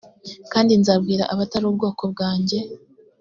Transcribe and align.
kandi 0.51 0.71
nzabwira 0.81 1.23
abatari 1.33 1.65
ubwoko 1.71 2.03
bwanjye 2.13 2.57